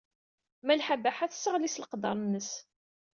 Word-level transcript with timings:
Malḥa 0.65 0.95
Baḥa 1.03 1.25
tesseɣli 1.31 1.69
s 1.73 1.79
leqder-nnes. 1.81 2.49